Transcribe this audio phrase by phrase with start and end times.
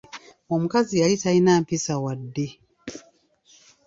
[0.53, 2.47] Omukazi yali talina mpisa wadde.